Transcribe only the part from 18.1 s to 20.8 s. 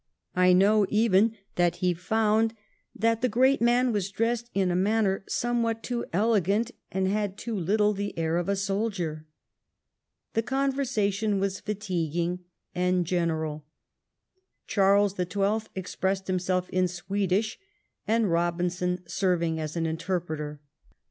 Eobinson serving as interpreter.